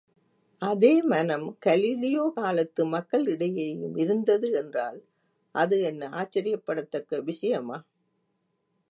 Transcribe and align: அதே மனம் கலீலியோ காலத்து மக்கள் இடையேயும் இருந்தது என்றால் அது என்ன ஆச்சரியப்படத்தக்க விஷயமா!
அதே 0.61 1.01
மனம் 1.03 1.45
கலீலியோ 1.65 2.23
காலத்து 2.35 2.85
மக்கள் 2.85 3.25
இடையேயும் 3.27 3.97
இருந்தது 3.97 4.49
என்றால் 4.51 4.99
அது 5.55 5.81
என்ன 5.81 6.09
ஆச்சரியப்படத்தக்க 6.13 7.23
விஷயமா! 7.23 7.77